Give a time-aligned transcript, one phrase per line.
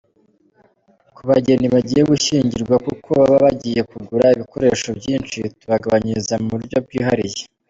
[1.15, 7.41] Ku bageni bagiye gushyingirwa kuko baba bagiye kugura ibikoresho byinshi, tubagabanyiriza mu buryo bwihariye.